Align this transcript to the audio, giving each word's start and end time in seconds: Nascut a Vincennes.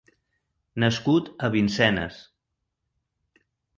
Nascut 0.83 1.29
a 1.47 1.49
Vincennes. 1.57 2.17